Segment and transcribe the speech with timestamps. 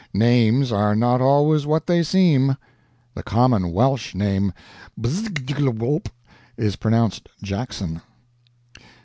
[0.15, 2.57] Names are not always what they seem.
[3.13, 4.51] The common Welsh name
[4.99, 6.07] Bzjxxllwep
[6.57, 8.01] is pronounced Jackson.